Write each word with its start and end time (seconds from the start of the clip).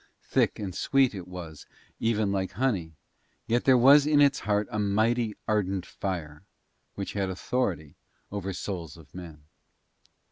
Thick 0.25 0.57
and 0.57 0.73
sweet 0.73 1.13
it 1.13 1.27
was, 1.27 1.67
even 1.99 2.31
like 2.31 2.53
honey, 2.53 2.95
yet 3.45 3.65
there 3.65 3.77
was 3.77 4.07
in 4.07 4.19
its 4.19 4.39
heart 4.39 4.67
a 4.71 4.79
mighty, 4.79 5.35
ardent 5.47 5.85
fire 5.85 6.41
which 6.95 7.13
had 7.13 7.29
authority 7.29 7.93
over 8.31 8.51
souls 8.51 8.97
of 8.97 9.13
men. 9.13 9.43